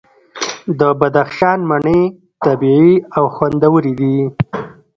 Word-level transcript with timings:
د 0.79 0.81
بدخشان 0.99 1.59
مڼې 1.69 1.99
طبیعي 2.45 2.91
او 3.17 3.23
خوندورې 3.35 3.93
دي. 3.99 4.17